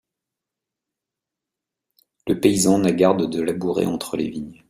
Le 2.25 2.39
paysan 2.39 2.79
n'a 2.79 2.91
garde 2.91 3.29
de 3.29 3.39
labourer 3.39 3.85
entre 3.85 4.17
les 4.17 4.29
vignes. 4.31 4.59